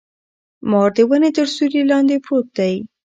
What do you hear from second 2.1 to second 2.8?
پروت دی.